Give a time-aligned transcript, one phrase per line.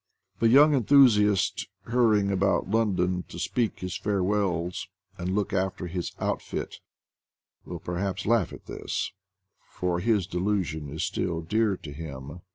[0.39, 0.81] THE WAR WITH NATURE 85 The young
[1.27, 6.77] enthusiast, hurrying about London to speak his farewells and look after his outfit,
[7.65, 9.11] will perhaps laugh at this,
[9.69, 12.41] for his delusion is still dear to him.